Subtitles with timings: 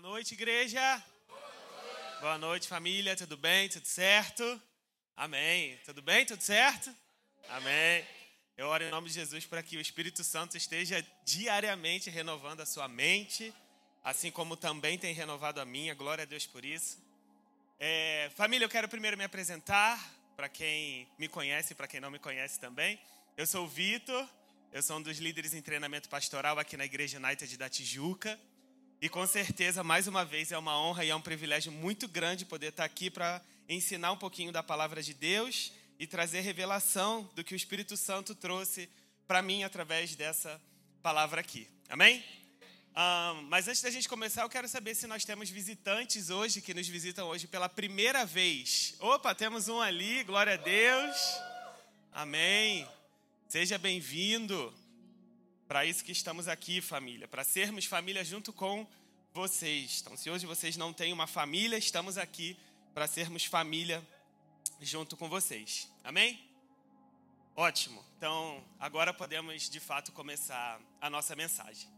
[0.00, 0.80] Boa noite, igreja.
[1.28, 2.20] Boa noite.
[2.22, 3.14] Boa noite, família.
[3.14, 3.68] Tudo bem?
[3.68, 4.62] Tudo certo?
[5.14, 5.78] Amém.
[5.84, 6.24] Tudo bem?
[6.24, 6.90] Tudo certo?
[7.50, 8.02] Amém.
[8.56, 12.66] Eu oro em nome de Jesus para que o Espírito Santo esteja diariamente renovando a
[12.66, 13.52] sua mente,
[14.02, 15.92] assim como também tem renovado a minha.
[15.92, 16.96] Glória a Deus por isso.
[17.78, 20.02] É, família, eu quero primeiro me apresentar
[20.34, 22.98] para quem me conhece e para quem não me conhece também.
[23.36, 24.26] Eu sou o Vitor,
[24.72, 28.40] eu sou um dos líderes em treinamento pastoral aqui na Igreja United da Tijuca.
[29.02, 32.44] E com certeza, mais uma vez, é uma honra e é um privilégio muito grande
[32.44, 37.42] poder estar aqui para ensinar um pouquinho da palavra de Deus e trazer revelação do
[37.42, 38.90] que o Espírito Santo trouxe
[39.26, 40.60] para mim através dessa
[41.02, 41.66] palavra aqui.
[41.88, 42.22] Amém?
[42.90, 46.74] Um, mas antes da gente começar, eu quero saber se nós temos visitantes hoje que
[46.74, 48.96] nos visitam hoje pela primeira vez.
[49.00, 51.16] Opa, temos um ali, glória a Deus.
[52.12, 52.86] Amém.
[53.48, 54.74] Seja bem-vindo.
[55.70, 58.84] Para isso que estamos aqui, família, para sermos família junto com
[59.32, 60.00] vocês.
[60.00, 62.56] Então, se hoje vocês não têm uma família, estamos aqui
[62.94, 64.06] para sermos família
[64.80, 65.90] junto com vocês.
[66.02, 66.40] Amém?
[67.54, 68.04] Ótimo.
[68.16, 71.88] Então, agora podemos de fato começar a nossa mensagem.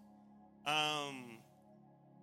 [0.67, 1.39] Um,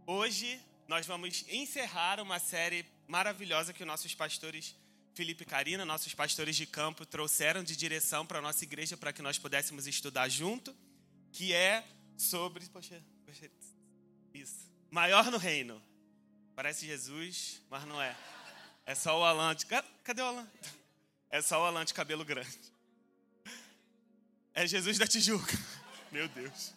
[0.05, 4.75] hoje nós vamos encerrar uma série maravilhosa que os nossos pastores
[5.13, 9.11] Felipe e Karina, nossos pastores de campo, trouxeram de direção para a nossa igreja para
[9.11, 10.73] que nós pudéssemos estudar junto
[11.31, 11.83] que é
[12.17, 12.65] sobre.
[12.69, 13.51] Poxa, poxa,
[14.33, 14.68] isso.
[14.91, 15.81] Maior no reino.
[16.55, 18.15] Parece Jesus, mas não é.
[18.85, 19.65] É só o Alan de.
[19.65, 20.47] Cadê o Alan?
[21.31, 22.57] É só o Alan de cabelo grande.
[24.51, 25.55] É Jesus da Tijuca.
[26.11, 26.73] Meu Deus.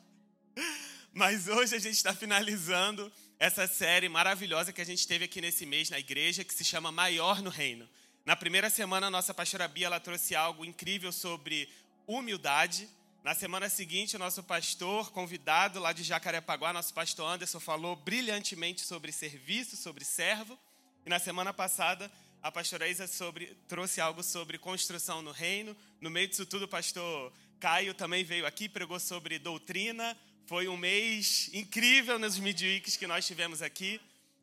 [1.14, 5.64] Mas hoje a gente está finalizando essa série maravilhosa que a gente teve aqui nesse
[5.64, 7.88] mês na igreja, que se chama Maior no Reino.
[8.24, 11.68] Na primeira semana, a nossa pastora Bia ela trouxe algo incrível sobre
[12.06, 12.88] humildade.
[13.22, 19.12] Na semana seguinte, nosso pastor convidado lá de Jacarepaguá, nosso pastor Anderson, falou brilhantemente sobre
[19.12, 20.58] serviço, sobre servo.
[21.06, 22.10] E na semana passada,
[22.42, 25.76] a pastora Isa sobre, trouxe algo sobre construção no reino.
[26.00, 30.18] No meio disso tudo, o pastor Caio também veio aqui, pregou sobre doutrina.
[30.46, 34.00] Foi um mês incrível nos midweeks que nós tivemos aqui.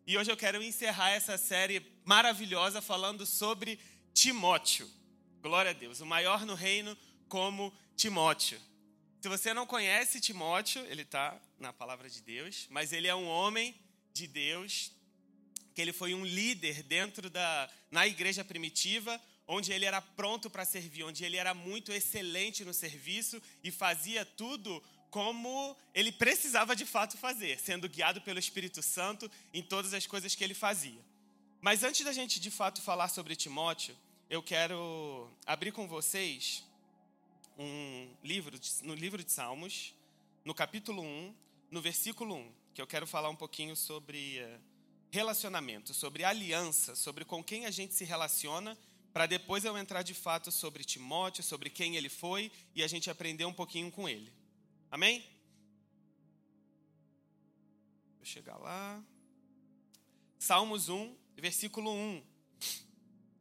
[0.08, 3.78] E hoje eu quero encerrar essa série maravilhosa falando sobre
[4.14, 4.90] Timóteo.
[5.42, 6.98] Glória a Deus, o maior no reino
[7.28, 8.69] como Timóteo.
[9.22, 13.28] Se você não conhece Timóteo, ele está na palavra de Deus, mas ele é um
[13.28, 13.76] homem
[14.14, 14.94] de Deus,
[15.76, 20.64] que ele foi um líder dentro da na igreja primitiva, onde ele era pronto para
[20.64, 24.82] servir, onde ele era muito excelente no serviço e fazia tudo
[25.12, 30.34] como ele precisava de fato fazer, sendo guiado pelo Espírito Santo em todas as coisas
[30.34, 31.02] que ele fazia.
[31.60, 33.98] Mas antes da gente de fato falar sobre Timóteo,
[34.30, 36.64] eu quero abrir com vocês
[37.60, 39.94] um livro, no livro de Salmos,
[40.46, 41.36] no capítulo 1,
[41.70, 44.60] no versículo 1, que eu quero falar um pouquinho sobre eh,
[45.12, 48.78] relacionamento, sobre aliança, sobre com quem a gente se relaciona,
[49.12, 53.10] para depois eu entrar de fato sobre Timóteo, sobre quem ele foi e a gente
[53.10, 54.32] aprender um pouquinho com ele.
[54.90, 55.22] Amém?
[58.16, 59.04] Vou chegar lá.
[60.38, 62.24] Salmos 1, versículo 1.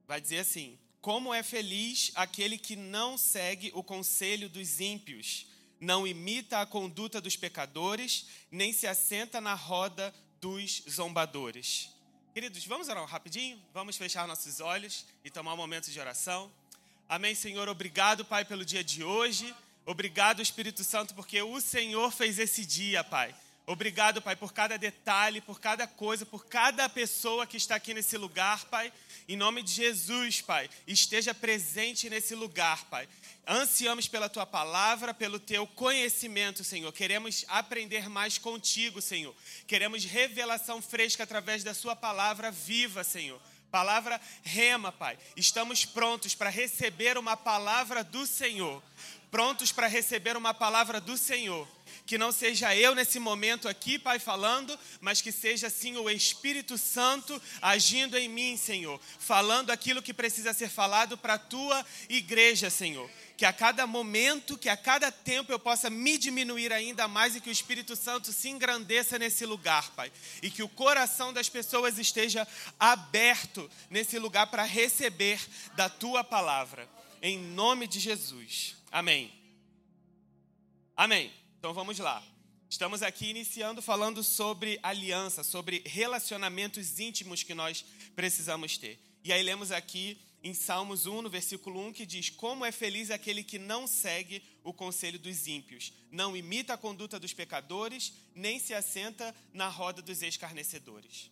[0.08, 5.46] Vai dizer assim: como é feliz aquele que não segue o conselho dos ímpios,
[5.80, 11.90] não imita a conduta dos pecadores, nem se assenta na roda dos zombadores.
[12.34, 13.60] Queridos, vamos orar rapidinho?
[13.72, 16.52] Vamos fechar nossos olhos e tomar um momento de oração.
[17.08, 17.68] Amém, Senhor.
[17.68, 19.54] Obrigado, Pai, pelo dia de hoje.
[19.86, 23.34] Obrigado, Espírito Santo, porque o Senhor fez esse dia, Pai.
[23.68, 28.16] Obrigado, Pai, por cada detalhe, por cada coisa, por cada pessoa que está aqui nesse
[28.16, 28.90] lugar, Pai.
[29.28, 33.06] Em nome de Jesus, Pai, esteja presente nesse lugar, Pai.
[33.46, 36.90] Ansiamos pela tua palavra, pelo teu conhecimento, Senhor.
[36.94, 39.36] Queremos aprender mais contigo, Senhor.
[39.66, 43.38] Queremos revelação fresca através da sua palavra viva, Senhor.
[43.70, 45.18] Palavra rema, Pai.
[45.36, 48.82] Estamos prontos para receber uma palavra do Senhor.
[49.30, 51.68] Prontos para receber uma palavra do Senhor
[52.08, 56.78] que não seja eu nesse momento aqui, Pai, falando, mas que seja sim o Espírito
[56.78, 62.70] Santo agindo em mim, Senhor, falando aquilo que precisa ser falado para a tua igreja,
[62.70, 63.10] Senhor.
[63.38, 67.40] Que a cada momento, que a cada tempo eu possa me diminuir ainda mais e
[67.40, 70.12] que o Espírito Santo se engrandeça nesse lugar, Pai.
[70.42, 72.46] E que o coração das pessoas esteja
[72.80, 75.40] aberto nesse lugar para receber
[75.76, 76.88] da tua palavra.
[77.22, 78.74] Em nome de Jesus.
[78.90, 79.32] Amém.
[80.96, 81.32] Amém.
[81.60, 82.20] Então vamos lá.
[82.68, 87.84] Estamos aqui iniciando falando sobre aliança, sobre relacionamentos íntimos que nós
[88.16, 88.98] precisamos ter.
[89.22, 93.10] E aí lemos aqui em Salmos 1, no versículo 1, que diz: Como é feliz
[93.10, 98.58] aquele que não segue o conselho dos ímpios, não imita a conduta dos pecadores, nem
[98.58, 101.30] se assenta na roda dos escarnecedores.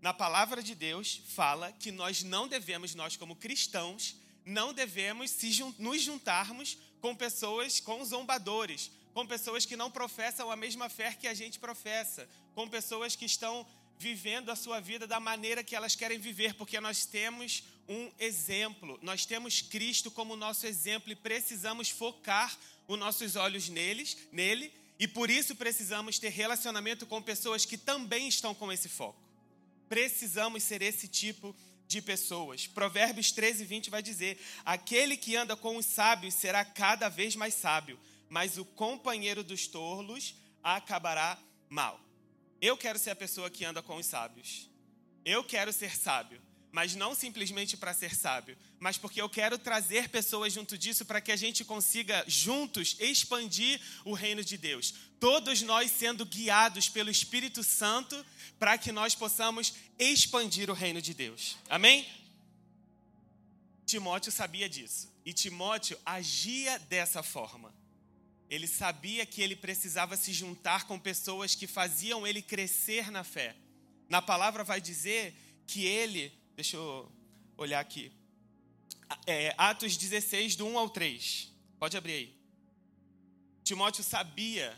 [0.00, 5.34] Na palavra de Deus fala que nós não devemos, nós como cristãos, não devemos
[5.78, 11.26] nos juntarmos com pessoas, com zombadores, com pessoas que não professam a mesma fé que
[11.26, 13.66] a gente professa, com pessoas que estão
[13.98, 18.98] vivendo a sua vida da maneira que elas querem viver, porque nós temos um exemplo,
[19.02, 25.08] nós temos Cristo como nosso exemplo e precisamos focar os nossos olhos neles, nele, e
[25.08, 29.20] por isso precisamos ter relacionamento com pessoas que também estão com esse foco.
[29.88, 31.54] Precisamos ser esse tipo
[31.86, 32.66] de pessoas.
[32.66, 37.54] Provérbios 13, 20 vai dizer: Aquele que anda com os sábios será cada vez mais
[37.54, 37.98] sábio,
[38.28, 41.38] mas o companheiro dos tolos acabará
[41.68, 42.00] mal.
[42.60, 44.70] Eu quero ser a pessoa que anda com os sábios.
[45.24, 46.40] Eu quero ser sábio,
[46.74, 51.20] mas não simplesmente para ser sábio, mas porque eu quero trazer pessoas junto disso para
[51.20, 54.92] que a gente consiga juntos expandir o reino de Deus.
[55.20, 58.26] Todos nós sendo guiados pelo Espírito Santo
[58.58, 61.56] para que nós possamos expandir o reino de Deus.
[61.70, 62.08] Amém?
[63.86, 67.72] Timóteo sabia disso e Timóteo agia dessa forma.
[68.50, 73.54] Ele sabia que ele precisava se juntar com pessoas que faziam ele crescer na fé.
[74.08, 75.36] Na palavra vai dizer
[75.68, 77.10] que ele, deixa eu
[77.56, 78.12] olhar aqui,
[79.26, 81.52] é, Atos 16, do 1 ao 3.
[81.78, 82.34] Pode abrir aí.
[83.62, 84.76] Timóteo sabia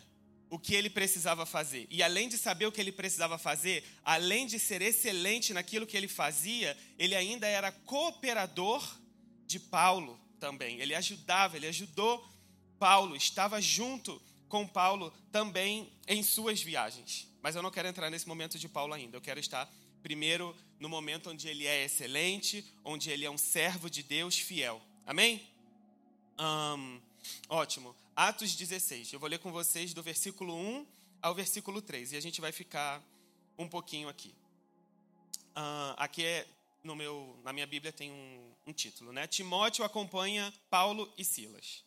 [0.48, 1.86] o que ele precisava fazer.
[1.90, 5.96] E além de saber o que ele precisava fazer, além de ser excelente naquilo que
[5.96, 8.82] ele fazia, ele ainda era cooperador
[9.46, 10.80] de Paulo também.
[10.80, 12.26] Ele ajudava, ele ajudou
[12.78, 17.28] Paulo, estava junto com Paulo também em suas viagens.
[17.42, 19.16] Mas eu não quero entrar nesse momento de Paulo ainda.
[19.16, 19.68] Eu quero estar
[20.02, 24.80] primeiro no momento onde ele é excelente, onde ele é um servo de Deus fiel.
[25.06, 25.46] Amém?
[26.38, 27.00] Um,
[27.48, 27.94] ótimo.
[28.14, 29.12] Atos 16.
[29.12, 30.86] Eu vou ler com vocês do versículo 1
[31.22, 32.12] ao versículo 3.
[32.12, 33.02] E a gente vai ficar
[33.58, 34.34] um pouquinho aqui.
[35.56, 36.46] Uh, aqui é
[36.82, 39.26] no meu, na minha Bíblia tem um, um título, né?
[39.26, 41.84] Timóteo acompanha Paulo e Silas.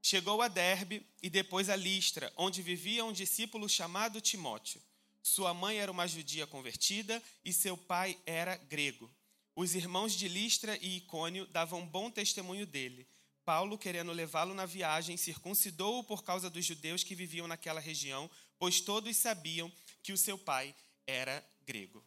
[0.00, 4.80] Chegou a Derbe e depois a Listra, onde vivia um discípulo chamado Timóteo.
[5.22, 9.10] Sua mãe era uma judia convertida e seu pai era grego.
[9.54, 13.08] Os irmãos de Listra e Icônio davam bom testemunho dele.
[13.44, 18.80] Paulo, querendo levá-lo na viagem, circuncidou-o por causa dos judeus que viviam naquela região, pois
[18.80, 19.72] todos sabiam
[20.02, 20.74] que o seu pai
[21.06, 22.04] era grego.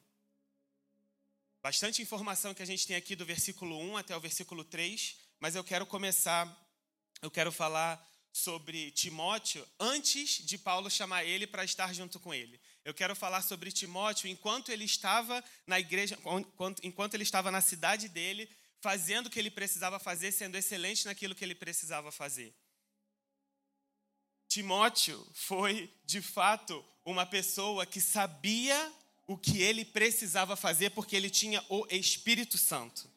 [1.61, 5.55] Bastante informação que a gente tem aqui do versículo 1 até o versículo 3, mas
[5.55, 6.57] eu quero começar
[7.21, 8.03] eu quero falar
[8.33, 12.59] sobre Timóteo antes de Paulo chamar ele para estar junto com ele.
[12.83, 16.17] Eu quero falar sobre Timóteo enquanto ele estava na igreja,
[16.81, 18.49] enquanto ele estava na cidade dele,
[18.79, 22.53] fazendo o que ele precisava fazer, sendo excelente naquilo que ele precisava fazer.
[24.47, 28.91] Timóteo foi, de fato, uma pessoa que sabia
[29.27, 33.09] o que ele precisava fazer porque ele tinha o Espírito Santo.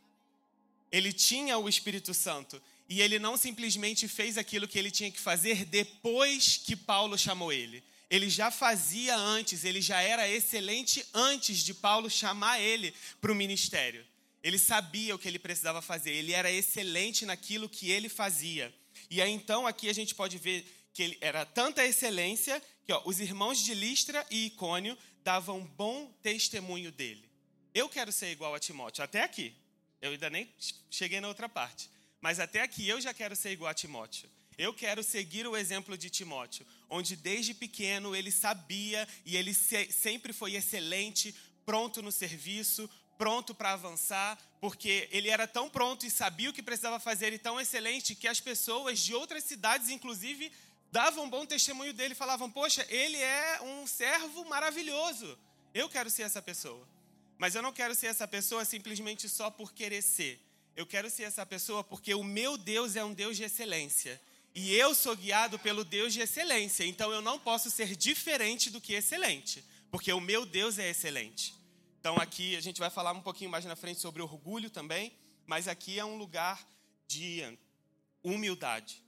[0.93, 5.19] Ele tinha o Espírito Santo e ele não simplesmente fez aquilo que ele tinha que
[5.19, 7.82] fazer depois que Paulo chamou ele.
[8.11, 13.35] Ele já fazia antes, ele já era excelente antes de Paulo chamar ele para o
[13.35, 14.06] ministério.
[14.43, 18.75] Ele sabia o que ele precisava fazer, ele era excelente naquilo que ele fazia.
[19.11, 23.03] E aí então aqui a gente pode ver que ele era tanta excelência que ó,
[23.05, 27.29] os irmãos de Listra e Icônio davam bom testemunho dele.
[27.75, 29.55] Eu quero ser igual a Timóteo, até aqui.
[30.01, 30.49] Eu ainda nem
[30.91, 31.91] cheguei na outra parte.
[32.20, 34.29] Mas até aqui eu já quero ser igual a Timóteo.
[34.56, 40.32] Eu quero seguir o exemplo de Timóteo, onde desde pequeno ele sabia e ele sempre
[40.32, 41.34] foi excelente,
[41.67, 46.63] pronto no serviço, pronto para avançar, porque ele era tão pronto e sabia o que
[46.63, 50.53] precisava fazer e tão excelente que as pessoas de outras cidades, inclusive,
[50.91, 55.39] davam bom testemunho dele, falavam: Poxa, ele é um servo maravilhoso.
[55.73, 56.89] Eu quero ser essa pessoa.
[57.37, 60.41] Mas eu não quero ser essa pessoa simplesmente só por querer ser.
[60.77, 64.20] Eu quero ser essa pessoa porque o meu Deus é um Deus de excelência.
[64.55, 66.84] E eu sou guiado pelo Deus de excelência.
[66.84, 69.65] Então eu não posso ser diferente do que excelente.
[69.91, 71.55] Porque o meu Deus é excelente.
[71.99, 75.13] Então aqui a gente vai falar um pouquinho mais na frente sobre orgulho também.
[75.44, 76.65] Mas aqui é um lugar
[77.08, 77.43] de
[78.23, 79.03] humildade.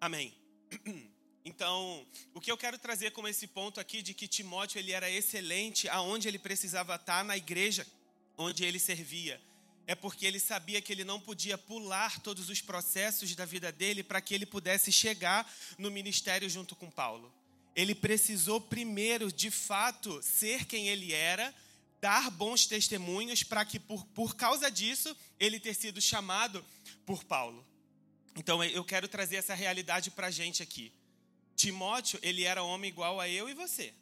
[0.00, 0.34] Amém.
[1.44, 5.10] Então, o que eu quero trazer como esse ponto aqui de que Timóteo ele era
[5.10, 7.86] excelente aonde ele precisava estar na igreja
[8.38, 9.40] onde ele servia,
[9.86, 14.04] é porque ele sabia que ele não podia pular todos os processos da vida dele
[14.04, 17.32] para que ele pudesse chegar no ministério junto com Paulo.
[17.74, 21.54] ele precisou primeiro, de fato, ser quem ele era,
[22.00, 26.64] dar bons testemunhos para que, por, por causa disso, ele ter sido chamado
[27.06, 27.66] por Paulo.
[28.36, 30.92] Então, eu quero trazer essa realidade para a gente aqui.
[31.56, 33.92] Timóteo, ele era homem igual a eu e você.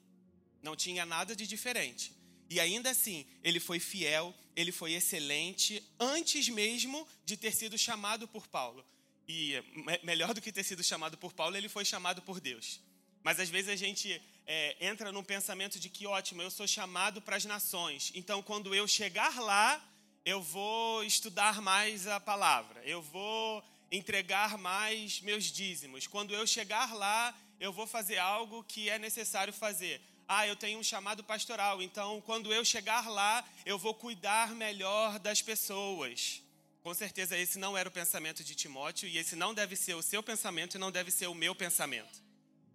[0.62, 2.12] Não tinha nada de diferente.
[2.48, 8.26] E ainda assim, ele foi fiel, ele foi excelente, antes mesmo de ter sido chamado
[8.26, 8.84] por Paulo.
[9.28, 9.54] E
[10.02, 12.80] melhor do que ter sido chamado por Paulo, ele foi chamado por Deus.
[13.22, 17.22] Mas às vezes a gente é, entra num pensamento de que, ótimo, eu sou chamado
[17.22, 18.10] para as nações.
[18.14, 19.80] Então, quando eu chegar lá,
[20.24, 26.06] eu vou estudar mais a palavra, eu vou entregar mais meus dízimos.
[26.06, 30.00] Quando eu chegar lá, eu vou fazer algo que é necessário fazer.
[30.28, 35.18] Ah, eu tenho um chamado pastoral, então quando eu chegar lá, eu vou cuidar melhor
[35.18, 36.40] das pessoas.
[36.82, 40.02] Com certeza esse não era o pensamento de Timóteo e esse não deve ser o
[40.02, 42.22] seu pensamento e não deve ser o meu pensamento.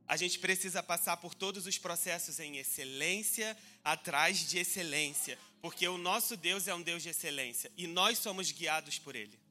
[0.08, 5.98] A gente precisa passar por todos os processos em excelência, atrás de excelência, porque o
[5.98, 9.45] nosso Deus é um Deus de excelência e nós somos guiados por Ele.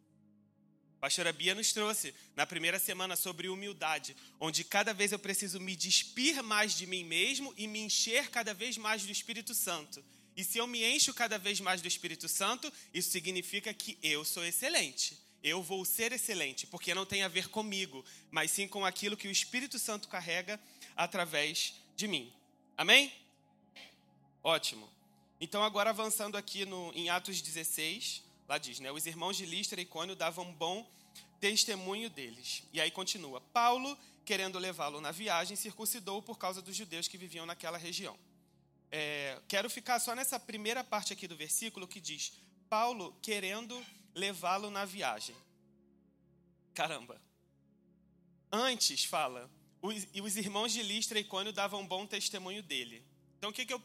[1.05, 5.77] Pastora Bia nos trouxe na primeira semana sobre humildade, onde cada vez eu preciso me
[5.77, 10.03] despir mais de mim mesmo e me encher cada vez mais do Espírito Santo.
[10.35, 14.25] E se eu me encho cada vez mais do Espírito Santo, isso significa que eu
[14.25, 18.83] sou excelente eu vou ser excelente, porque não tem a ver comigo, mas sim com
[18.83, 20.59] aquilo que o Espírito Santo carrega
[20.97, 22.33] através de mim.
[22.79, 23.13] Amém?
[24.43, 24.89] Ótimo.
[25.39, 28.91] Então, agora avançando aqui no, em Atos 16, lá diz, né?
[28.93, 30.89] Os irmãos de Listra e Cônio davam bom
[31.41, 32.63] testemunho deles.
[32.73, 33.41] E aí continua.
[33.41, 38.19] Paulo, querendo levá-lo na viagem, circuncidou por causa dos judeus que viviam naquela região.
[38.91, 42.33] É, quero ficar só nessa primeira parte aqui do versículo que diz:
[42.69, 43.85] Paulo querendo
[44.15, 45.37] levá-lo na viagem.
[46.73, 47.21] Caramba.
[48.51, 49.51] Antes, fala,
[49.83, 53.05] os, os irmãos de Listra e Cônio davam bom testemunho dele.
[53.37, 53.83] Então, o que, que eu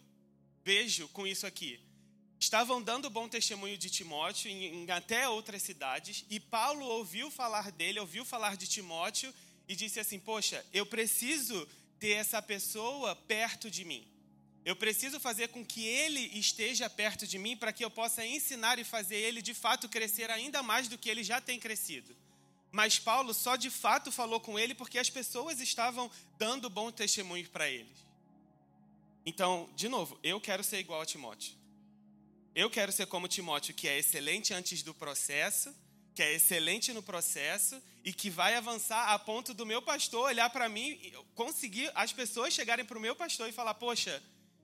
[0.63, 1.80] vejo com isso aqui?
[2.39, 7.69] Estavam dando bom testemunho de Timóteo em, em até outras cidades, e Paulo ouviu falar
[7.72, 9.34] dele, ouviu falar de Timóteo,
[9.67, 11.67] e disse assim: Poxa, eu preciso
[12.00, 14.08] ter essa pessoa perto de mim.
[14.63, 18.79] Eu preciso fazer com que ele esteja perto de mim para que eu possa ensinar
[18.79, 22.15] e fazer ele de fato crescer ainda mais do que ele já tem crescido.
[22.72, 27.50] Mas Paulo só de fato falou com ele porque as pessoas estavam dando bom testemunho
[27.50, 28.08] para eles.
[29.25, 31.59] Então, de novo, eu quero ser igual a Timóteo.
[32.60, 35.74] Eu quero ser como Timóteo, que é excelente antes do processo,
[36.13, 40.50] que é excelente no processo e que vai avançar a ponto do meu pastor olhar
[40.50, 41.00] para mim,
[41.36, 44.22] conseguir as pessoas chegarem para o meu pastor e falar: Poxa,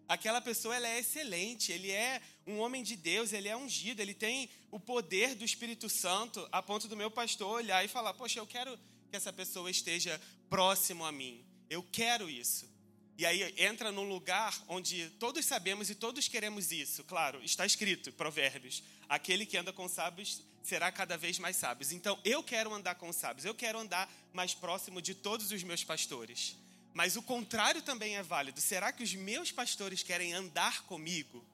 [0.09, 4.13] aquela pessoa ela é excelente, ele é um homem de Deus, ele é ungido, ele
[4.13, 8.39] tem o poder do Espírito Santo, a ponto do meu pastor olhar e falar: Poxa,
[8.39, 8.77] eu quero
[9.09, 12.74] que essa pessoa esteja próximo a mim, eu quero isso.
[13.17, 17.03] E aí entra num lugar onde todos sabemos e todos queremos isso.
[17.05, 21.87] Claro, está escrito, Provérbios: aquele que anda com sábios será cada vez mais sábio.
[21.93, 25.83] Então eu quero andar com sábios, eu quero andar mais próximo de todos os meus
[25.83, 26.57] pastores.
[26.93, 28.59] Mas o contrário também é válido.
[28.59, 31.45] Será que os meus pastores querem andar comigo?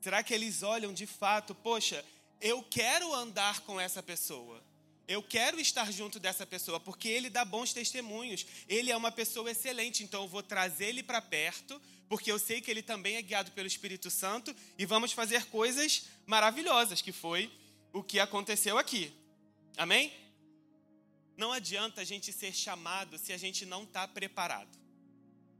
[0.00, 2.04] Será que eles olham de fato, poxa,
[2.40, 4.62] eu quero andar com essa pessoa?
[5.08, 8.44] Eu quero estar junto dessa pessoa porque ele dá bons testemunhos.
[8.68, 12.60] Ele é uma pessoa excelente, então eu vou trazer ele para perto, porque eu sei
[12.60, 17.50] que ele também é guiado pelo Espírito Santo e vamos fazer coisas maravilhosas, que foi
[17.92, 19.12] o que aconteceu aqui.
[19.76, 20.12] Amém?
[21.36, 24.76] Não adianta a gente ser chamado se a gente não está preparado.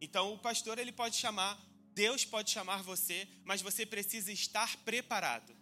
[0.01, 1.57] Então o pastor ele pode chamar,
[1.95, 5.55] Deus pode chamar você, mas você precisa estar preparado.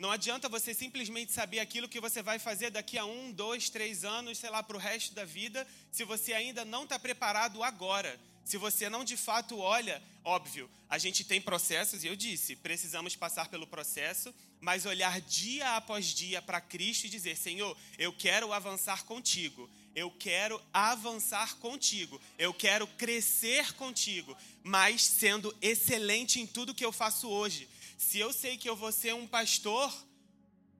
[0.00, 4.02] Não adianta você simplesmente saber aquilo que você vai fazer daqui a um, dois, três
[4.02, 8.18] anos, sei lá, para o resto da vida, se você ainda não está preparado agora.
[8.42, 13.14] Se você não de fato olha, óbvio, a gente tem processos, e eu disse, precisamos
[13.14, 18.54] passar pelo processo, mas olhar dia após dia para Cristo e dizer: Senhor, eu quero
[18.54, 26.74] avançar contigo, eu quero avançar contigo, eu quero crescer contigo, mas sendo excelente em tudo
[26.74, 27.68] que eu faço hoje.
[28.00, 29.94] Se eu sei que eu vou ser um pastor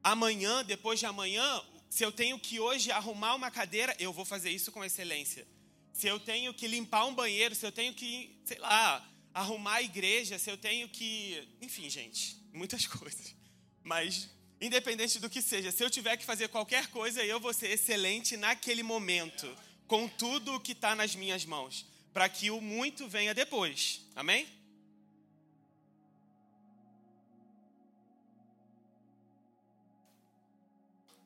[0.02, 4.48] amanhã, depois de amanhã, se eu tenho que hoje arrumar uma cadeira, eu vou fazer
[4.48, 5.46] isso com excelência.
[5.92, 9.82] Se eu tenho que limpar um banheiro, se eu tenho que, sei lá, arrumar a
[9.82, 11.46] igreja, se eu tenho que.
[11.60, 13.36] Enfim, gente, muitas coisas.
[13.84, 17.70] Mas independente do que seja, se eu tiver que fazer qualquer coisa, eu vou ser
[17.70, 19.46] excelente naquele momento,
[19.86, 21.84] com tudo o que está nas minhas mãos,
[22.14, 24.00] para que o muito venha depois.
[24.16, 24.59] Amém?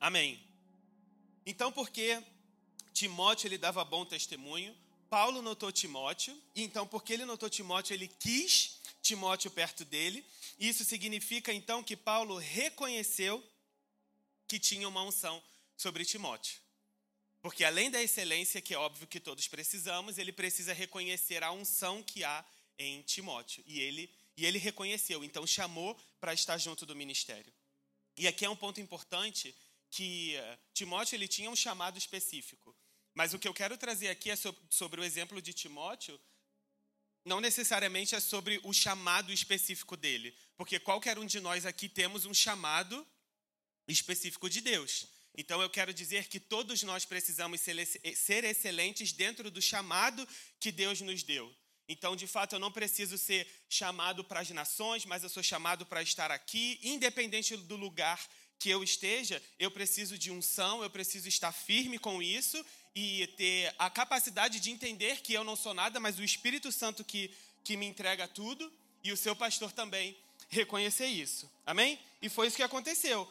[0.04, 0.38] Amém.
[1.46, 2.23] Então, porque
[2.92, 4.76] Timóteo ele dava bom testemunho,
[5.08, 10.23] Paulo notou Timóteo, e então, porque ele notou Timóteo, ele quis Timóteo perto dele.
[10.61, 13.42] Isso significa, então, que Paulo reconheceu
[14.46, 15.42] que tinha uma unção
[15.75, 16.61] sobre Timóteo.
[17.40, 22.02] Porque além da excelência, que é óbvio que todos precisamos, ele precisa reconhecer a unção
[22.02, 22.44] que há
[22.78, 23.64] em Timóteo.
[23.66, 27.50] E ele, e ele reconheceu, então chamou para estar junto do ministério.
[28.18, 29.54] E aqui é um ponto importante
[29.94, 32.76] que eh, Timóteo ele tinha um chamado específico.
[33.14, 36.20] Mas o que eu quero trazer aqui é sobre, sobre o exemplo de Timóteo,
[37.24, 42.26] não necessariamente é sobre o chamado específico dele, porque qualquer um de nós aqui temos
[42.26, 43.06] um chamado
[43.86, 45.06] específico de Deus.
[45.36, 50.26] Então eu quero dizer que todos nós precisamos ser excelentes dentro do chamado
[50.58, 51.54] que Deus nos deu.
[51.86, 55.84] Então, de fato, eu não preciso ser chamado para as nações, mas eu sou chamado
[55.84, 58.18] para estar aqui, independente do lugar
[58.58, 63.75] que eu esteja, eu preciso de unção, eu preciso estar firme com isso e ter
[63.78, 67.30] a capacidade de entender que eu não sou nada, mas o Espírito Santo que,
[67.62, 70.16] que me entrega tudo e o seu pastor também
[70.49, 71.50] reconhecer isso.
[71.66, 71.99] Amém?
[72.23, 73.30] E foi isso que aconteceu.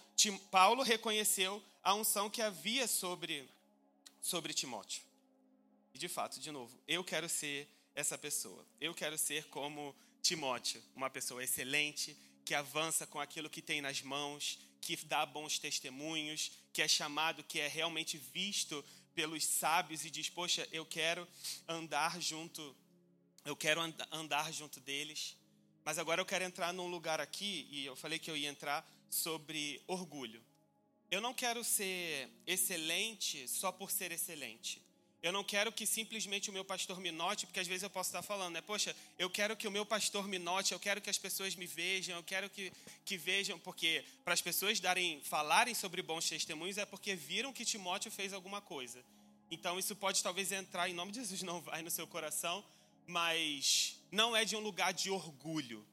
[0.52, 3.48] Paulo reconheceu a unção que havia sobre,
[4.22, 5.02] sobre Timóteo.
[5.94, 8.66] E de fato, de novo, eu quero ser essa pessoa.
[8.80, 12.16] Eu quero ser como Timóteo, uma pessoa excelente,
[12.46, 17.44] que avança com aquilo que tem nas mãos, que dá bons testemunhos, que é chamado,
[17.44, 18.84] que é realmente visto
[19.16, 21.28] pelos sábios e diz: Poxa, eu quero
[21.68, 22.76] andar junto,
[23.46, 25.38] eu quero andar junto deles.
[25.86, 28.90] Mas agora eu quero entrar num lugar aqui, e eu falei que eu ia entrar
[29.10, 30.44] sobre orgulho.
[31.12, 34.82] Eu não quero ser excelente só por ser excelente.
[35.24, 38.10] Eu não quero que simplesmente o meu pastor me note, porque às vezes eu posso
[38.10, 38.62] estar falando, né?
[38.62, 41.66] Poxa, eu quero que o meu pastor me note, eu quero que as pessoas me
[41.66, 42.74] vejam, eu quero que,
[43.06, 47.64] que vejam, porque para as pessoas darem, falarem sobre bons testemunhos é porque viram que
[47.64, 49.02] Timóteo fez alguma coisa.
[49.50, 52.62] Então isso pode talvez entrar, em nome de Jesus, não vai no seu coração,
[53.08, 55.86] mas não é de um lugar de orgulho,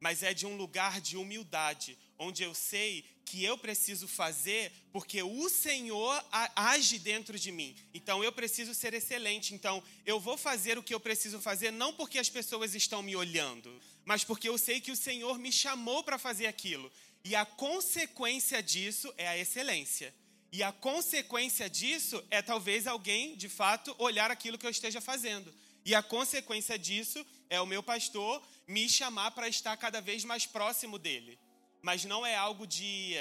[0.00, 5.22] mas é de um lugar de humildade, onde eu sei que eu preciso fazer porque
[5.22, 6.24] o Senhor
[6.56, 7.76] age dentro de mim.
[7.92, 9.54] Então eu preciso ser excelente.
[9.54, 13.14] Então eu vou fazer o que eu preciso fazer não porque as pessoas estão me
[13.14, 16.90] olhando, mas porque eu sei que o Senhor me chamou para fazer aquilo.
[17.22, 20.14] E a consequência disso é a excelência.
[20.50, 25.52] E a consequência disso é talvez alguém, de fato, olhar aquilo que eu esteja fazendo.
[25.88, 30.44] E a consequência disso é o meu pastor me chamar para estar cada vez mais
[30.46, 31.38] próximo dele
[31.82, 33.14] mas não é algo de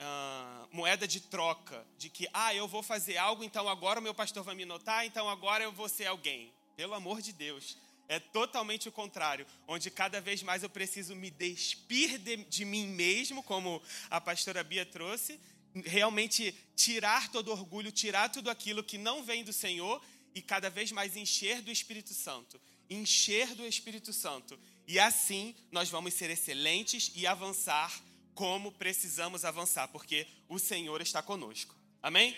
[0.00, 4.14] uh, moeda de troca, de que, ah, eu vou fazer algo, então agora o meu
[4.14, 6.52] pastor vai me notar, então agora eu vou ser alguém.
[6.76, 7.76] Pelo amor de Deus.
[8.08, 12.86] É totalmente o contrário, onde cada vez mais eu preciso me despir de, de mim
[12.86, 15.38] mesmo, como a pastora Bia trouxe,
[15.84, 20.02] realmente tirar todo orgulho, tirar tudo aquilo que não vem do Senhor
[20.34, 22.60] e cada vez mais encher do Espírito Santo.
[22.88, 28.02] Encher do Espírito Santo e assim nós vamos ser excelentes e avançar
[28.34, 31.76] como precisamos avançar, porque o Senhor está conosco.
[32.02, 32.34] Amém?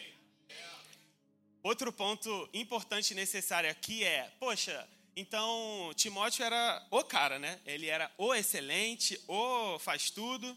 [1.63, 7.61] Outro ponto importante e necessário aqui é, poxa, então Timóteo era o cara, né?
[7.65, 10.57] Ele era o excelente, o faz tudo.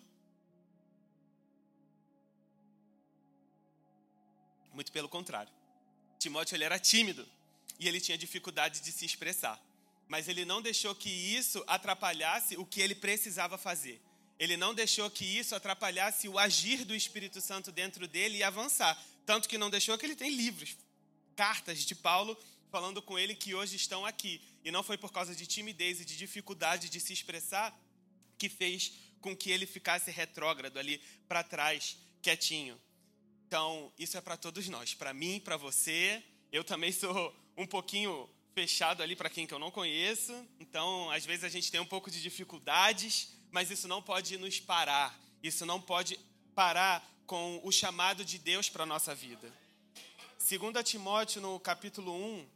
[4.74, 5.52] Muito pelo contrário.
[6.24, 7.28] Timóteo ele era tímido
[7.80, 9.58] e ele tinha dificuldade de se expressar
[10.08, 14.02] mas ele não deixou que isso atrapalhasse o que ele precisava fazer.
[14.38, 18.96] Ele não deixou que isso atrapalhasse o agir do Espírito Santo dentro dele e avançar.
[19.26, 20.76] Tanto que não deixou que ele tem livros,
[21.36, 22.38] cartas de Paulo
[22.70, 24.42] falando com ele que hoje estão aqui.
[24.64, 27.76] E não foi por causa de timidez e de dificuldade de se expressar
[28.38, 32.80] que fez com que ele ficasse retrógrado ali para trás, quietinho.
[33.54, 36.24] Então, isso é para todos nós, para mim, para você.
[36.52, 40.34] Eu também sou um pouquinho fechado ali para quem que eu não conheço.
[40.60, 44.60] Então, às vezes a gente tem um pouco de dificuldades, mas isso não pode nos
[44.60, 45.16] parar.
[45.44, 46.20] Isso não pode
[46.56, 49.54] parar com o chamado de Deus para a nossa vida.
[50.40, 52.50] Segundo Timóteo, no capítulo 1,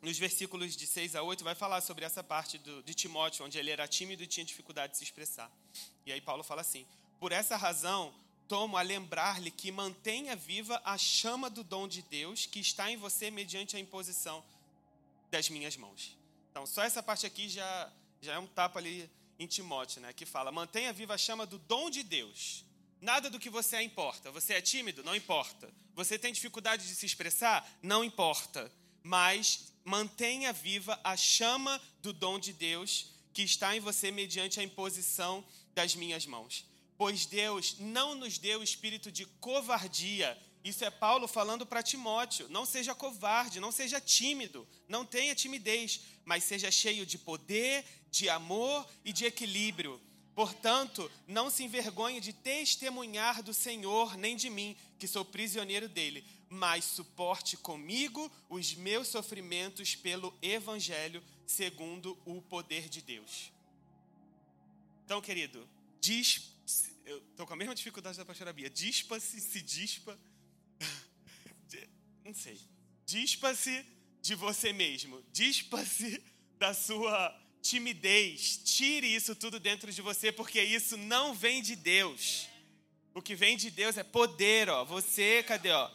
[0.00, 3.58] nos versículos de 6 a 8, vai falar sobre essa parte do, de Timóteo, onde
[3.58, 5.50] ele era tímido e tinha dificuldade de se expressar.
[6.06, 6.86] E aí Paulo fala assim:
[7.18, 8.14] Por essa razão,
[8.48, 12.96] tomo a lembrar-lhe que mantenha viva a chama do dom de Deus que está em
[12.96, 14.44] você mediante a imposição
[15.30, 16.16] das minhas mãos.
[16.50, 20.12] Então, só essa parte aqui já, já é um tapa ali em Timóteo, né?
[20.12, 22.64] Que fala: mantenha viva a chama do dom de Deus.
[23.00, 24.30] Nada do que você é importa.
[24.30, 25.04] Você é tímido?
[25.04, 25.68] Não importa.
[25.94, 27.68] Você tem dificuldade de se expressar?
[27.82, 28.72] Não importa.
[29.02, 34.62] Mas mantenha viva a chama do dom de Deus que está em você mediante a
[34.62, 36.64] imposição das minhas mãos.
[36.96, 42.66] Pois Deus não nos deu espírito de covardia, Isso é Paulo falando para Timóteo: não
[42.66, 48.84] seja covarde, não seja tímido, não tenha timidez, mas seja cheio de poder, de amor
[49.04, 50.00] e de equilíbrio.
[50.34, 56.24] Portanto, não se envergonhe de testemunhar do Senhor, nem de mim, que sou prisioneiro dele,
[56.48, 63.52] mas suporte comigo os meus sofrimentos pelo Evangelho, segundo o poder de Deus.
[65.04, 65.66] Então, querido,
[66.00, 66.55] diz,
[67.06, 70.18] eu estou com a mesma dificuldade da pastora Bia, dispa-se, se dispa,
[72.24, 72.60] não sei,
[73.04, 73.86] dispa-se
[74.20, 76.20] de você mesmo, dispa-se
[76.58, 82.48] da sua timidez, tire isso tudo dentro de você, porque isso não vem de Deus.
[83.14, 84.84] O que vem de Deus é poder, ó.
[84.84, 85.90] Você, cadê, ó?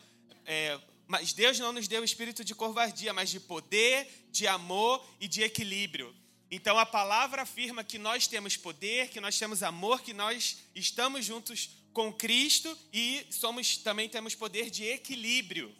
[0.45, 5.27] É, mas Deus não nos deu espírito de covardia, mas de poder, de amor e
[5.27, 6.15] de equilíbrio.
[6.51, 11.25] Então a palavra afirma que nós temos poder, que nós temos amor, que nós estamos
[11.25, 15.73] juntos com Cristo e somos também temos poder de equilíbrio.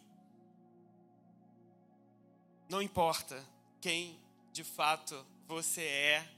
[2.70, 3.46] Não importa
[3.82, 4.18] quem
[4.54, 6.30] de fato você é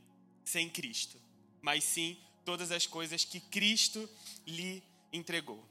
[0.44, 1.22] sem Cristo,
[1.62, 4.10] mas sim todas as coisas que Cristo
[4.48, 5.64] lhe entregou.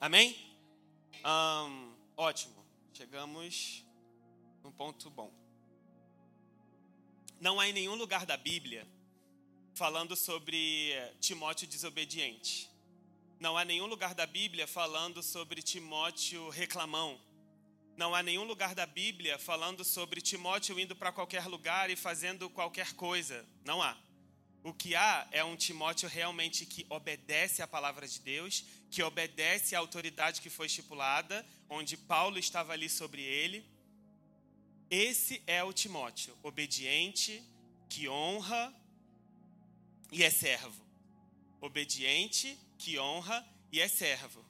[0.00, 0.36] Amém?
[1.24, 3.84] Um, ótimo, chegamos
[4.62, 5.45] num ponto bom.
[7.38, 8.86] Não há em nenhum lugar da Bíblia
[9.74, 12.70] falando sobre Timóteo desobediente.
[13.38, 17.20] Não há nenhum lugar da Bíblia falando sobre Timóteo reclamão.
[17.94, 22.48] Não há nenhum lugar da Bíblia falando sobre Timóteo indo para qualquer lugar e fazendo
[22.48, 23.46] qualquer coisa.
[23.66, 23.94] Não há.
[24.64, 29.76] O que há é um Timóteo realmente que obedece à palavra de Deus, que obedece
[29.76, 33.75] à autoridade que foi estipulada, onde Paulo estava ali sobre ele.
[34.90, 37.42] Esse é o Timóteo, obediente,
[37.88, 38.72] que honra
[40.12, 40.84] e é servo.
[41.60, 44.44] Obediente, que honra e é servo.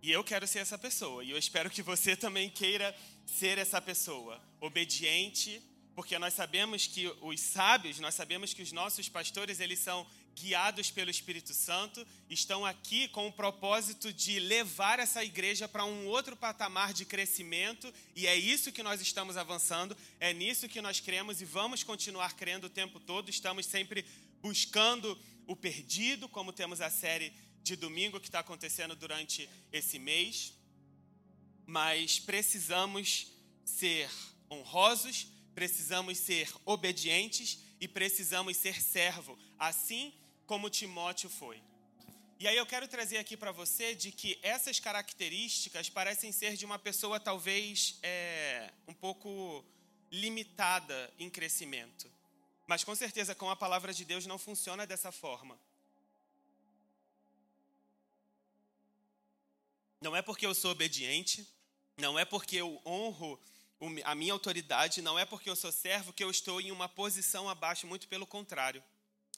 [0.00, 1.24] E eu quero ser essa pessoa.
[1.24, 4.40] E eu espero que você também queira ser essa pessoa.
[4.60, 5.60] Obediente,
[5.96, 10.90] porque nós sabemos que os sábios, nós sabemos que os nossos pastores, eles são guiados
[10.90, 16.36] pelo Espírito Santo, estão aqui com o propósito de levar essa igreja para um outro
[16.36, 21.40] patamar de crescimento, e é isso que nós estamos avançando, é nisso que nós cremos
[21.40, 23.30] e vamos continuar crendo o tempo todo.
[23.30, 24.04] Estamos sempre
[24.42, 30.52] buscando o perdido, como temos a série de domingo que está acontecendo durante esse mês,
[31.64, 33.28] mas precisamos
[33.64, 34.10] ser
[34.50, 40.12] honrosos, precisamos ser obedientes e precisamos ser servo, assim
[40.46, 41.62] como Timóteo foi.
[42.38, 46.66] E aí eu quero trazer aqui para você de que essas características parecem ser de
[46.66, 49.64] uma pessoa talvez é, um pouco
[50.10, 52.10] limitada em crescimento.
[52.66, 55.58] Mas com certeza com a palavra de Deus não funciona dessa forma.
[60.00, 61.48] Não é porque eu sou obediente,
[61.96, 63.40] não é porque eu honro
[64.04, 67.48] a minha autoridade, não é porque eu sou servo que eu estou em uma posição
[67.48, 68.84] abaixo, muito pelo contrário.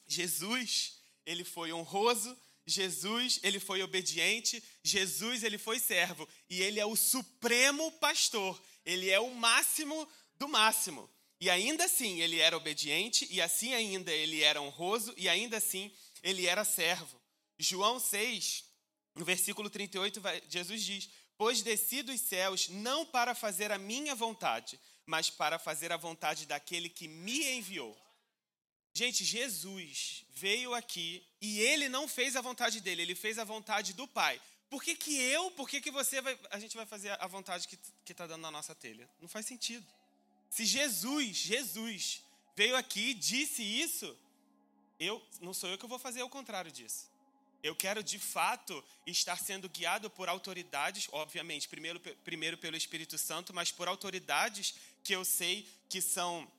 [0.07, 0.98] Jesus,
[1.29, 2.35] ele foi honroso,
[2.67, 9.11] Jesus, ele foi obediente, Jesus, ele foi servo, e ele é o supremo pastor, ele
[9.11, 11.09] é o máximo do máximo.
[11.39, 15.93] E ainda assim ele era obediente, e assim ainda ele era honroso, e ainda assim
[16.23, 17.21] ele era servo.
[17.59, 18.65] João 6,
[19.15, 24.81] no versículo 38, Jesus diz: Pois desci dos céus não para fazer a minha vontade,
[25.05, 27.95] mas para fazer a vontade daquele que me enviou.
[28.93, 33.93] Gente, Jesus veio aqui e ele não fez a vontade dele, ele fez a vontade
[33.93, 34.41] do Pai.
[34.71, 36.39] Por que, que eu, por que, que você vai.
[36.51, 39.09] A gente vai fazer a vontade que está dando na nossa telha?
[39.21, 39.87] Não faz sentido.
[40.51, 42.23] Se Jesus, Jesus,
[42.57, 44.17] veio aqui e disse isso,
[44.99, 47.09] eu não sou eu que vou fazer o contrário disso.
[47.63, 53.53] Eu quero de fato estar sendo guiado por autoridades, obviamente, primeiro, primeiro pelo Espírito Santo,
[53.53, 56.51] mas por autoridades que eu sei que são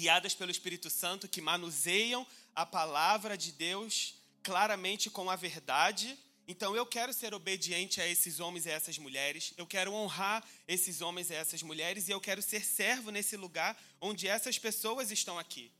[0.00, 6.18] guiadas pelo Espírito Santo, que manuseiam a palavra de Deus claramente com a verdade.
[6.48, 10.42] Então eu quero ser obediente a esses homens e a essas mulheres, eu quero honrar
[10.66, 15.10] esses homens e essas mulheres, e eu quero ser servo nesse lugar onde essas pessoas
[15.10, 15.70] estão aqui.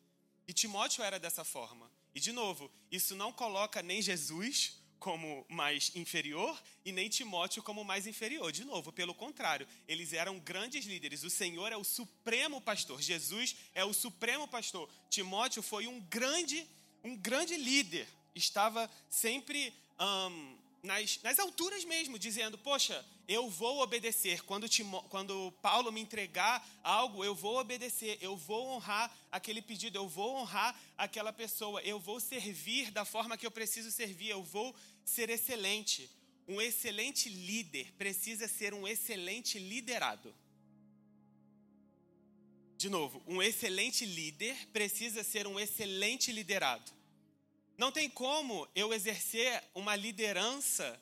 [0.46, 1.90] E Timóteo era dessa forma.
[2.14, 7.82] E de novo, isso não coloca nem Jesus como mais inferior e nem Timóteo como
[7.82, 8.52] mais inferior.
[8.52, 11.24] De novo, pelo contrário, eles eram grandes líderes.
[11.24, 13.00] O Senhor é o supremo pastor.
[13.00, 14.88] Jesus é o supremo pastor.
[15.08, 16.64] Timóteo foi um grande,
[17.02, 18.06] um grande líder.
[18.34, 24.42] Estava sempre um, nas, nas alturas mesmo, dizendo: Poxa, eu vou obedecer.
[24.42, 29.96] Quando, Timo, quando Paulo me entregar algo, eu vou obedecer, eu vou honrar aquele pedido,
[29.96, 34.42] eu vou honrar aquela pessoa, eu vou servir da forma que eu preciso servir, eu
[34.42, 36.10] vou ser excelente.
[36.48, 40.34] um excelente líder precisa ser um excelente liderado.
[42.76, 46.90] De novo, um excelente líder precisa ser um excelente liderado.
[47.78, 51.00] Não tem como eu exercer uma liderança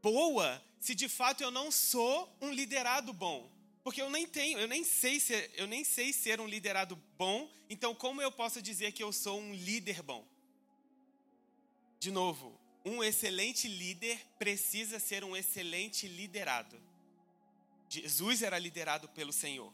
[0.00, 3.50] boa se de fato eu não sou um liderado bom.
[3.82, 7.48] Porque eu nem tenho, eu nem sei ser, eu nem sei ser um liderado bom,
[7.70, 10.26] então como eu posso dizer que eu sou um líder bom?
[12.00, 12.55] De novo,
[12.86, 16.80] um excelente líder precisa ser um excelente liderado.
[17.88, 19.72] Jesus era liderado pelo Senhor.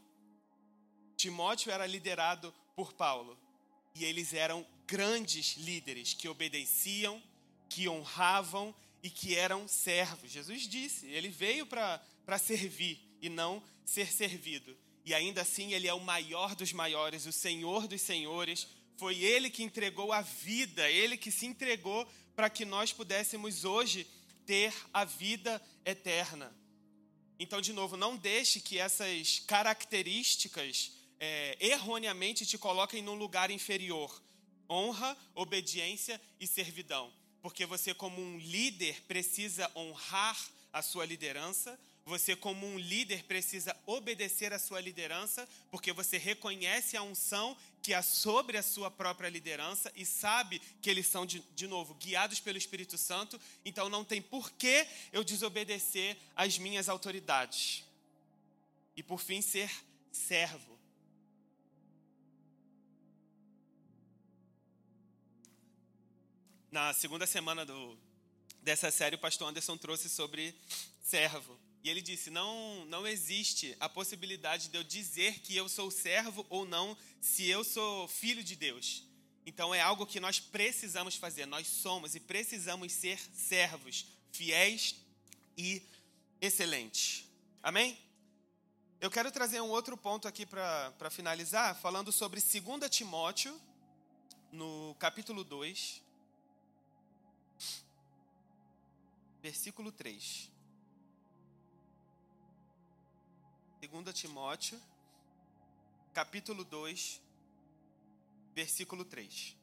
[1.17, 3.39] Timóteo era liderado por Paulo.
[3.95, 7.23] E eles eram grandes líderes que obedeciam,
[7.69, 10.31] que honravam e que eram servos.
[10.31, 14.75] Jesus disse, ele veio para servir e não ser servido.
[15.05, 18.67] E ainda assim, ele é o maior dos maiores, o Senhor dos senhores.
[18.97, 24.07] Foi ele que entregou a vida, ele que se entregou para que nós pudéssemos hoje
[24.47, 26.55] ter a vida eterna.
[27.39, 34.23] Então, de novo, não deixe que essas características é, erroneamente te coloquem num lugar inferior.
[34.69, 37.13] Honra, obediência e servidão.
[37.41, 40.39] Porque você, como um líder, precisa honrar
[40.73, 46.97] a sua liderança, você, como um líder, precisa obedecer à sua liderança, porque você reconhece
[46.97, 51.41] a unção que há sobre a sua própria liderança e sabe que eles são, de,
[51.55, 56.89] de novo, guiados pelo Espírito Santo, então não tem por que eu desobedecer às minhas
[56.89, 57.85] autoridades.
[58.97, 59.71] E por fim, ser
[60.11, 60.79] servo.
[66.71, 67.99] Na segunda semana do,
[68.63, 70.55] dessa série, o pastor Anderson trouxe sobre
[71.03, 71.59] servo.
[71.83, 76.47] E ele disse: não, não existe a possibilidade de eu dizer que eu sou servo
[76.49, 79.05] ou não, se eu sou filho de Deus.
[79.45, 81.47] Então é algo que nós precisamos fazer.
[81.47, 84.95] Nós somos e precisamos ser servos, fiéis
[85.57, 85.83] e
[86.41, 87.25] excelentes.
[87.61, 87.99] Amém?
[89.01, 93.61] Eu quero trazer um outro ponto aqui para finalizar, falando sobre 2 Timóteo,
[94.53, 96.01] no capítulo 2,
[99.43, 100.52] versículo 3.
[103.93, 104.81] 2 Timóteo,
[106.15, 107.21] capítulo 2,
[108.55, 109.55] versículo 3.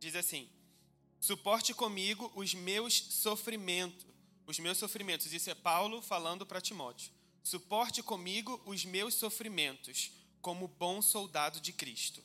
[0.00, 0.48] Diz assim:
[1.20, 4.06] Suporte comigo os meus sofrimentos,
[4.46, 5.30] os meus sofrimentos.
[5.34, 7.12] Isso é Paulo falando para Timóteo.
[7.42, 12.22] Suporte comigo os meus sofrimentos, como bom soldado de Cristo.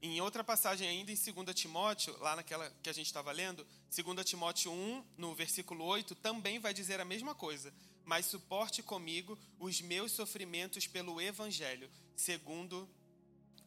[0.00, 4.24] Em outra passagem ainda em 2 Timóteo, lá naquela que a gente estava lendo, 2
[4.24, 7.74] Timóteo 1, no versículo 8, também vai dizer a mesma coisa
[8.10, 12.90] mas suporte comigo os meus sofrimentos pelo Evangelho, segundo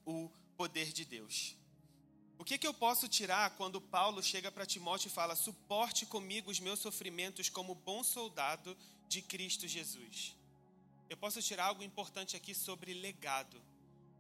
[0.05, 1.55] o poder de Deus.
[2.37, 6.51] O que, que eu posso tirar quando Paulo chega para Timóteo e fala: suporte comigo
[6.51, 8.77] os meus sofrimentos como bom soldado
[9.07, 10.35] de Cristo Jesus?
[11.09, 13.63] Eu posso tirar algo importante aqui sobre legado,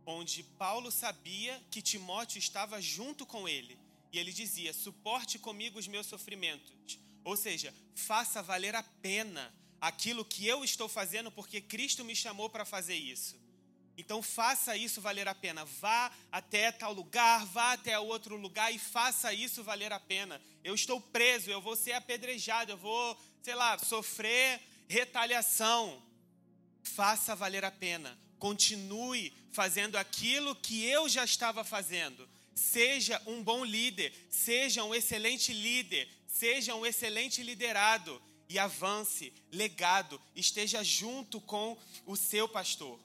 [0.05, 3.77] onde Paulo sabia que Timóteo estava junto com ele
[4.09, 6.97] e ele dizia: suporte comigo os meus sofrimentos.
[7.25, 12.49] Ou seja, faça valer a pena aquilo que eu estou fazendo porque Cristo me chamou
[12.49, 13.37] para fazer isso.
[13.97, 15.65] Então faça isso valer a pena.
[15.65, 20.41] Vá até tal lugar, vá até outro lugar e faça isso valer a pena.
[20.63, 26.01] Eu estou preso, eu vou ser apedrejado, eu vou, sei lá, sofrer retaliação.
[26.81, 28.17] Faça valer a pena.
[28.39, 32.27] Continue fazendo aquilo que eu já estava fazendo.
[32.55, 38.21] Seja um bom líder, seja um excelente líder, seja um excelente liderado
[38.53, 42.99] e avance, legado, esteja junto com o seu pastor.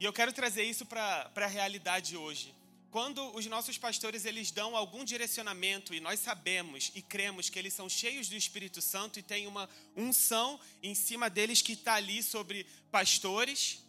[0.00, 2.52] E eu quero trazer isso para a realidade hoje.
[2.90, 7.72] Quando os nossos pastores eles dão algum direcionamento e nós sabemos e cremos que eles
[7.72, 12.20] são cheios do Espírito Santo e tem uma unção em cima deles que está ali
[12.20, 13.84] sobre pastores,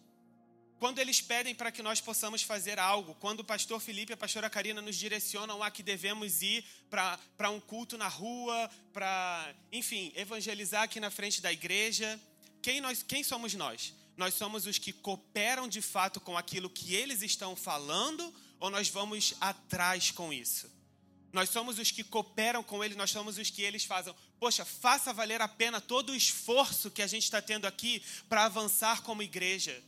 [0.80, 4.18] quando eles pedem para que nós possamos fazer algo, quando o pastor Felipe e a
[4.18, 10.14] pastora Karina nos direcionam a que devemos ir para um culto na rua, para, enfim,
[10.16, 12.20] evangelizar aqui na frente da igreja,
[12.62, 13.94] quem, nós, quem somos nós?
[14.16, 18.88] Nós somos os que cooperam de fato com aquilo que eles estão falando ou nós
[18.88, 20.70] vamos atrás com isso?
[21.32, 24.16] Nós somos os que cooperam com eles, nós somos os que eles fazem.
[24.40, 28.46] Poxa, faça valer a pena todo o esforço que a gente está tendo aqui para
[28.46, 29.84] avançar como igreja.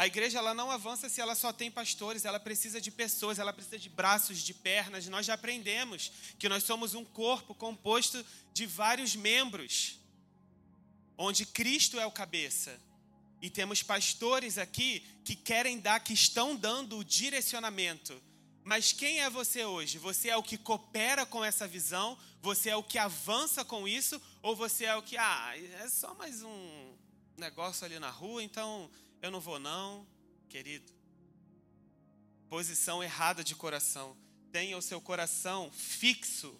[0.00, 3.52] A igreja ela não avança se ela só tem pastores, ela precisa de pessoas, ela
[3.52, 5.06] precisa de braços, de pernas.
[5.08, 10.00] Nós já aprendemos que nós somos um corpo composto de vários membros,
[11.18, 12.80] onde Cristo é o cabeça.
[13.42, 18.18] E temos pastores aqui que querem dar, que estão dando o direcionamento.
[18.64, 19.98] Mas quem é você hoje?
[19.98, 22.16] Você é o que coopera com essa visão?
[22.40, 24.18] Você é o que avança com isso?
[24.40, 26.94] Ou você é o que, ah, é só mais um
[27.36, 28.90] negócio ali na rua, então
[29.22, 30.06] eu não vou não,
[30.48, 30.92] querido?
[32.48, 34.16] Posição errada de coração.
[34.50, 36.58] Tenha o seu coração fixo,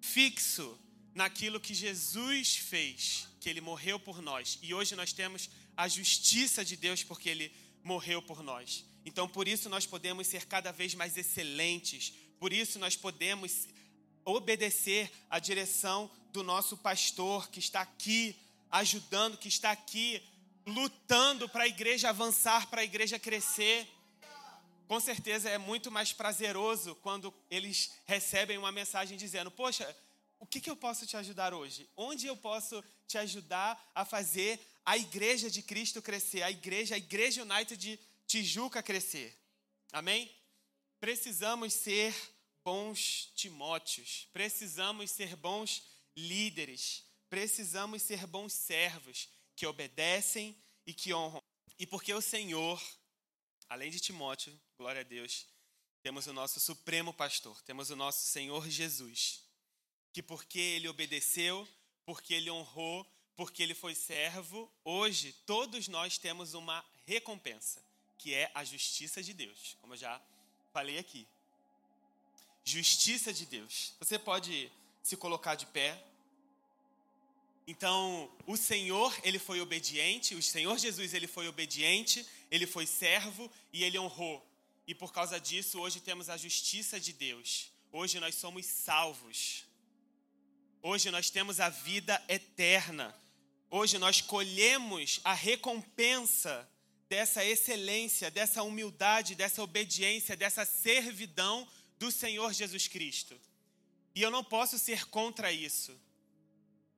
[0.00, 0.78] fixo
[1.14, 4.58] naquilo que Jesus fez, que ele morreu por nós.
[4.62, 8.84] E hoje nós temos a justiça de Deus porque ele morreu por nós.
[9.04, 13.68] Então, por isso, nós podemos ser cada vez mais excelentes, por isso, nós podemos
[14.24, 18.36] obedecer à direção do nosso pastor que está aqui
[18.70, 20.22] ajudando, que está aqui
[20.70, 23.88] lutando para a igreja avançar, para a igreja crescer.
[24.86, 29.96] Com certeza é muito mais prazeroso quando eles recebem uma mensagem dizendo: Poxa,
[30.38, 31.88] o que, que eu posso te ajudar hoje?
[31.96, 36.98] Onde eu posso te ajudar a fazer a igreja de Cristo crescer, a igreja, a
[36.98, 39.36] igreja United de Tijuca crescer.
[39.92, 40.30] Amém?
[40.98, 42.14] Precisamos ser
[42.64, 45.82] bons Timóteos, precisamos ser bons
[46.16, 49.28] líderes, precisamos ser bons servos
[49.60, 51.42] que obedecem e que honram.
[51.78, 52.82] E porque o Senhor,
[53.68, 55.46] além de Timóteo, glória a Deus,
[56.02, 59.44] temos o nosso supremo pastor, temos o nosso Senhor Jesus,
[60.14, 61.68] que porque ele obedeceu,
[62.06, 67.84] porque ele honrou, porque ele foi servo, hoje todos nós temos uma recompensa
[68.16, 70.22] que é a justiça de Deus, como eu já
[70.72, 71.28] falei aqui.
[72.64, 73.92] Justiça de Deus.
[73.98, 76.02] Você pode se colocar de pé.
[77.66, 83.50] Então, o Senhor, ele foi obediente, o Senhor Jesus, ele foi obediente, ele foi servo
[83.72, 84.44] e ele honrou.
[84.86, 87.70] E por causa disso, hoje temos a justiça de Deus.
[87.92, 89.64] Hoje nós somos salvos.
[90.82, 93.14] Hoje nós temos a vida eterna.
[93.70, 96.68] Hoje nós colhemos a recompensa
[97.08, 101.68] dessa excelência, dessa humildade, dessa obediência, dessa servidão
[101.98, 103.38] do Senhor Jesus Cristo.
[104.14, 105.96] E eu não posso ser contra isso.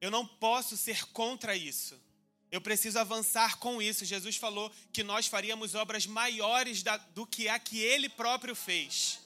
[0.02, 1.96] Eu não posso ser contra isso.
[2.50, 4.04] Eu preciso avançar com isso.
[4.04, 6.82] Jesus falou que nós faríamos obras maiores
[7.14, 9.20] do que a que ele próprio fez.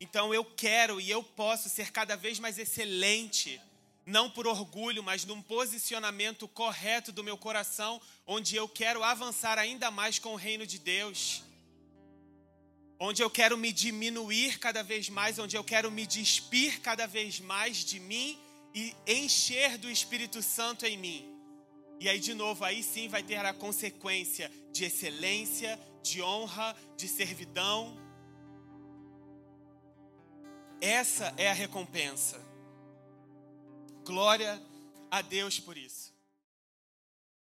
[0.00, 3.60] Então eu quero e eu posso ser cada vez mais excelente
[4.04, 9.92] não por orgulho, mas num posicionamento correto do meu coração, onde eu quero avançar ainda
[9.92, 11.44] mais com o reino de Deus.
[12.98, 17.38] Onde eu quero me diminuir cada vez mais, onde eu quero me despir cada vez
[17.38, 18.40] mais de mim
[18.76, 21.34] e encher do Espírito Santo em mim.
[21.98, 27.08] E aí, de novo, aí sim vai ter a consequência de excelência, de honra, de
[27.08, 27.96] servidão.
[30.78, 32.38] Essa é a recompensa.
[34.04, 34.62] Glória
[35.10, 36.05] a Deus por isso.